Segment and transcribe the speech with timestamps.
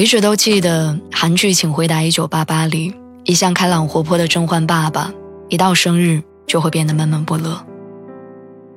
[0.00, 5.12] 一直都记得韩剧《请回答一九八八》里，一向开朗活泼的甄嬛爸爸，
[5.50, 7.62] 一到生日就会变得闷闷不乐。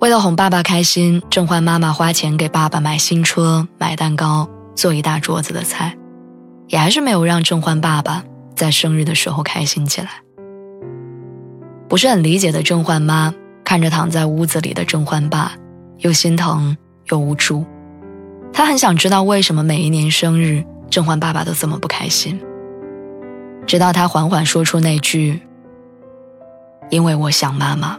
[0.00, 5.96] 为了哄爸爸开心，甄嬛妈妈花钱给爸爸买新车、买蛋糕、做一大桌子的菜，
[6.66, 8.24] 也还是没有让甄嬛爸爸
[8.56, 10.08] 在生日的时候开心起来。
[11.88, 15.52] 不是很理解的甄嬛妈看着躺在屋子里的甄嬛爸，
[15.98, 16.76] 又心疼
[17.10, 17.64] 又无助，
[18.52, 20.64] 她很想知道为什么每一年生日。
[20.94, 22.40] 甄嬛爸爸都这么不开心，
[23.66, 25.40] 直到他缓缓说出那句
[26.88, 27.98] “因为我想妈妈”，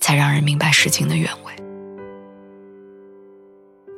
[0.00, 1.52] 才让人明白事情的原委。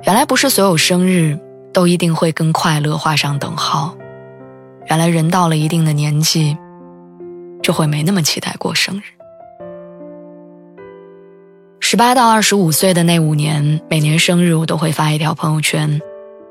[0.04, 1.38] 原来不是所有生日
[1.72, 3.96] 都一定会跟快乐画上等号，
[4.90, 6.54] 原来人到了一定的年纪，
[7.62, 9.02] 就会没那么期待过生日。
[11.80, 15.98] 十八到二十五岁的那五年，每年生日我都会发一条朋友圈，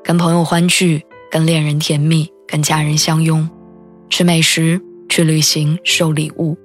[0.02, 1.06] 跟朋友欢聚。
[1.32, 3.48] 跟恋人甜蜜，跟家人相拥，
[4.10, 6.58] 吃美食，去旅行，收礼物。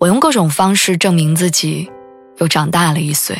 [0.00, 1.88] 我用各种方式证明自己
[2.38, 3.36] 又长大了一岁。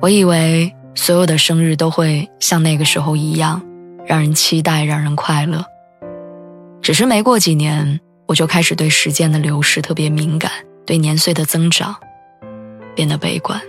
[0.00, 3.60] 我以为所有的生日都会像那个时候一样，
[4.06, 5.62] 让人期待，让人快乐。
[6.80, 10.50] 只是没过几年，我就开始对时间的流逝特别敏感，
[10.86, 11.94] 对年岁的增长
[12.94, 13.60] 变得悲观。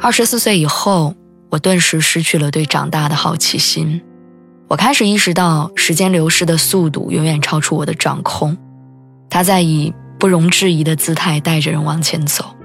[0.00, 1.14] 二十四岁以后。
[1.52, 4.00] 我顿时失去了对长大的好奇心，
[4.68, 8.56] 我开始意识到时间流逝的速度远远超出我的掌控，
[9.28, 12.56] 它在以不容置疑的姿态带着人往前走，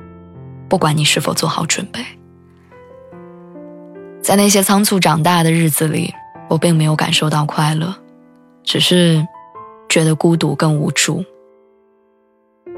[0.70, 2.00] 不管你是否做好准备。
[4.22, 6.14] 在那些仓促长大的日子里，
[6.48, 7.94] 我并没有感受到快乐，
[8.64, 9.28] 只是
[9.90, 11.26] 觉得孤独更无助。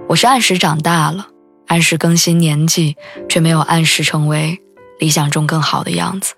[0.08, 1.28] 我是按时长大了，
[1.68, 2.98] 按时更新年纪，
[3.30, 4.60] 却没有按时成为。
[5.00, 6.36] 理想中更好的样子。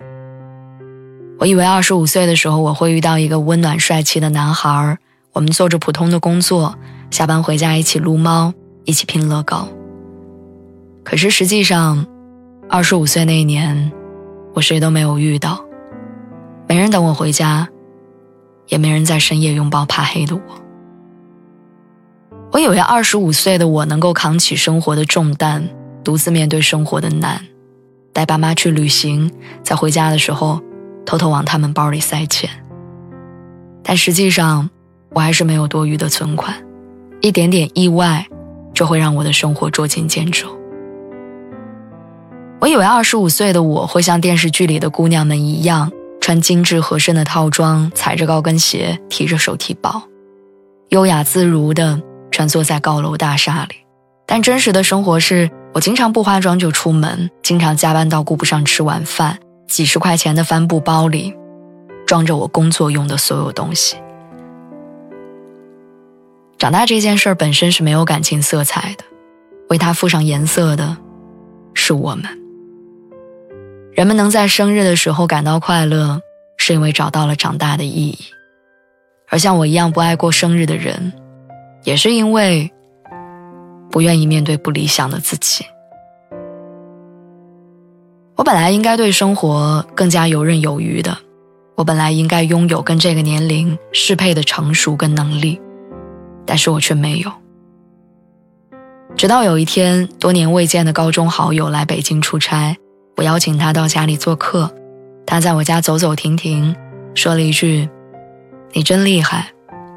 [1.38, 4.96] 我以为二十五岁的时候我会遇到一个温暖帅气的男孩，
[5.32, 6.76] 我们做着普通的工作，
[7.10, 9.68] 下班回家一起撸猫，一起拼乐高。
[11.04, 12.06] 可是实际上，
[12.70, 13.90] 二十五岁那一年，
[14.54, 15.64] 我谁都没有遇到，
[16.68, 17.68] 没人等我回家，
[18.68, 20.42] 也没人在深夜拥抱怕黑的我。
[22.52, 25.68] 我以为二十五岁的我能够扛起生活的重担，
[26.04, 27.44] 独自面对生活的难。
[28.12, 29.30] 带爸妈去旅行，
[29.62, 30.60] 在回家的时候
[31.06, 32.50] 偷偷往他们包里塞钱。
[33.82, 34.68] 但实际上，
[35.10, 36.54] 我还是没有多余的存款，
[37.20, 38.26] 一点点意外
[38.74, 40.46] 就会让我的生活捉襟见肘。
[42.60, 45.90] 我以为二十五岁的我会像电视剧里的姑娘们一样，
[46.20, 50.02] 穿精致合身的套装，踩着高跟鞋，提着手提包，
[50.90, 53.76] 优雅自如地穿梭在高楼大厦里。
[54.26, 55.50] 但真实的生活是。
[55.74, 59.38] 我经常不化妆就出门，经常加班到顾不上吃晚饭。
[59.66, 61.34] 几十块钱的帆布包里，
[62.06, 63.96] 装着我工作用的所有东西。
[66.58, 69.04] 长大这件事儿本身是没有感情色彩的，
[69.70, 70.94] 为它附上颜色的，
[71.72, 72.24] 是我们。
[73.94, 76.20] 人们能在生日的时候感到快乐，
[76.58, 78.18] 是因为找到了长大的意义；
[79.30, 81.14] 而像我一样不爱过生日的人，
[81.84, 82.70] 也是因为。
[83.92, 85.64] 不愿意面对不理想的自己。
[88.34, 91.16] 我本来应该对生活更加游刃有余的，
[91.76, 95.60] 我本来应该拥有跟这个年龄适配的成熟跟能力，
[96.44, 97.30] 但是我却没有。
[99.14, 102.74] 直到有一天，多年未见的高中好友来北京出差，
[103.16, 104.74] 我邀请他到家里做客，
[105.26, 106.74] 他在我家走走停停，
[107.14, 107.88] 说了一句
[108.72, 109.52] ：“你真厉害，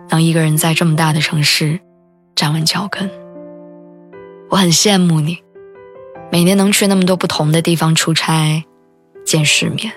[0.10, 1.80] 能一个人在这么大的城市
[2.36, 3.10] 站稳脚跟。”
[4.50, 5.40] 我很羡慕你，
[6.32, 8.64] 每年能去那么多不同的地方出差，
[9.26, 9.92] 见世面。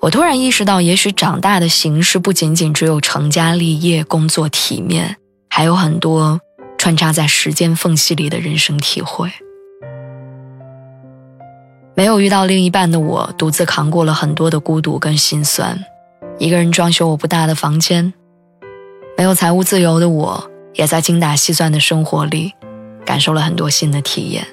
[0.00, 5.16] 我突然意识到，也许长大的形式不仅仅只有成家立业、工作体面，
[5.48, 6.40] 还有很多
[6.76, 9.30] 穿插在时间缝隙里的人生体会。
[11.94, 15.78] 没有遇到另一半的我，独自扛过了很多的孤独跟心酸，
[16.38, 18.12] 一个人装修我不大的房间。
[19.16, 20.51] 没有财务自由的我。
[20.74, 22.52] 也在精打细算的生活里，
[23.04, 24.46] 感受了很多新的体验。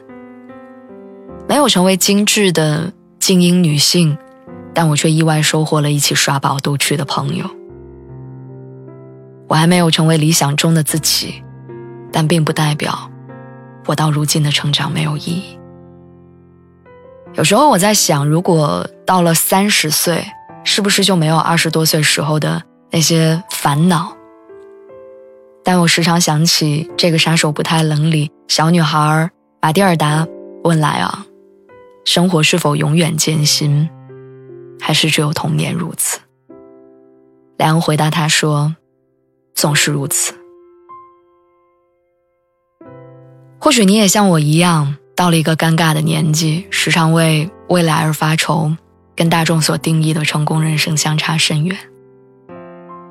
[1.47, 4.17] 没有成为精致的精英女性，
[4.73, 7.49] 但我却意外收获了一起耍宝逗趣的朋友。
[9.47, 11.41] 我还没有成为理想中的自己，
[12.11, 13.09] 但并不代表
[13.87, 15.57] 我到如今的成长没有意义。
[17.33, 20.23] 有时候我在想，如果到了三十岁，
[20.63, 22.61] 是不是就没有二十多岁时候的
[22.91, 24.15] 那些烦恼？
[25.63, 29.29] 但我时常想起《这个杀手不太冷》里小女孩
[29.61, 30.27] 玛蒂尔达
[30.63, 31.25] 问莱昂
[32.05, 33.89] ：“生活是否永远艰辛，
[34.79, 36.19] 还是只有童年如此？”
[37.57, 38.75] 莱昂回答她说。
[39.55, 40.33] 总是如此。
[43.59, 48.71] 或许你也像我一样，到了一个尴尬的年纪，时常为未来而发愁，
[49.17, 51.77] 跟大众所定义的成功人生相差甚远。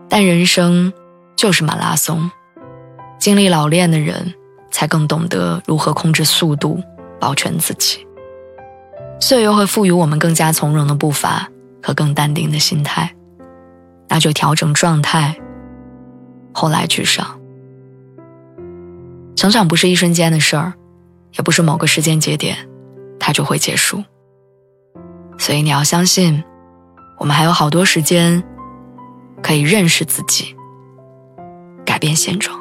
[0.09, 0.91] 但人生
[1.37, 2.31] 就是马拉松，
[3.19, 4.33] 经历老练的人
[4.71, 6.81] 才更懂得如何控制速度，
[7.19, 8.07] 保全自己。
[9.21, 11.49] 岁月会赋予我们更加从容的步伐
[11.83, 13.13] 和更淡定的心态，
[14.09, 15.37] 那就调整状态。
[16.53, 17.39] 后来居上，
[19.35, 20.75] 成长不是一瞬间的事儿，
[21.37, 22.57] 也不是某个时间节点，
[23.19, 24.03] 它就会结束。
[25.39, 26.43] 所以你要相信，
[27.19, 28.43] 我们还有好多时间
[29.43, 30.55] 可以认识自己，
[31.85, 32.58] 改变现状。